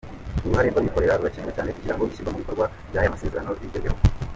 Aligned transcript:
Uruhare 0.45 0.67
rw’abikorera 0.69 1.17
rurakenewe 1.19 1.53
cyane 1.57 1.69
kugira 1.75 1.93
ngo 1.95 2.03
ishyirwa 2.05 2.31
mu 2.33 2.41
bikorwa 2.43 2.65
ry’aya 2.89 3.13
masezerano 3.13 3.51
rigerweho. 3.61 3.97